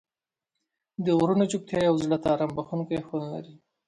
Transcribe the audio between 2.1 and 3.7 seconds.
ته آرام بښونکی خوند لري.